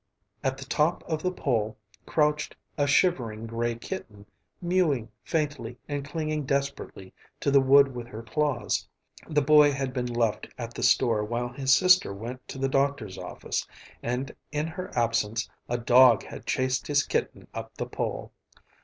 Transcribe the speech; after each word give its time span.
At 0.43 0.57
the 0.57 0.65
top 0.65 1.03
of 1.03 1.21
the 1.21 1.31
pole 1.31 1.77
crouched 2.07 2.55
a 2.75 2.87
shivering 2.87 3.45
gray 3.45 3.75
kitten, 3.75 4.25
mewing 4.59 5.11
faintly 5.23 5.77
and 5.87 6.03
clinging 6.03 6.43
desperately 6.47 7.13
to 7.39 7.51
the 7.51 7.61
wood 7.61 7.93
with 7.93 8.07
her 8.07 8.23
claws. 8.23 8.87
The 9.29 9.43
boy 9.43 9.71
had 9.71 9.93
been 9.93 10.11
left 10.11 10.47
at 10.57 10.73
the 10.73 10.81
store 10.81 11.23
while 11.23 11.49
his 11.49 11.71
sister 11.75 12.15
went 12.15 12.47
to 12.47 12.57
the 12.57 12.67
doctor's 12.67 13.19
office, 13.19 13.67
and 14.01 14.35
in 14.51 14.65
her 14.65 14.89
absence 14.97 15.47
a 15.69 15.77
dog 15.77 16.23
had 16.23 16.47
chased 16.47 16.87
his 16.87 17.05
kitten 17.05 17.47
up 17.53 17.75
the 17.77 17.85
pole. 17.85 18.31